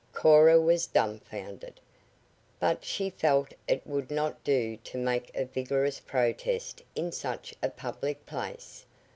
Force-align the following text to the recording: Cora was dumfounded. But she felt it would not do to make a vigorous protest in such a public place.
Cora 0.13 0.59
was 0.59 0.87
dumfounded. 0.87 1.79
But 2.59 2.83
she 2.83 3.11
felt 3.11 3.53
it 3.67 3.85
would 3.85 4.09
not 4.09 4.43
do 4.43 4.77
to 4.77 4.97
make 4.97 5.29
a 5.35 5.45
vigorous 5.45 5.99
protest 5.99 6.81
in 6.95 7.11
such 7.11 7.53
a 7.61 7.69
public 7.69 8.25
place. 8.25 8.83